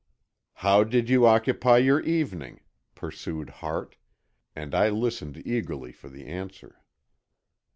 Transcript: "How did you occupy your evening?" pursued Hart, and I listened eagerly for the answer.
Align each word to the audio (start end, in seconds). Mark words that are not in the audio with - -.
"How 0.65 0.83
did 0.83 1.09
you 1.11 1.27
occupy 1.27 1.77
your 1.77 1.99
evening?" 1.99 2.61
pursued 2.95 3.51
Hart, 3.61 3.97
and 4.55 4.73
I 4.73 4.89
listened 4.89 5.39
eagerly 5.45 5.91
for 5.91 6.09
the 6.09 6.25
answer. 6.25 6.81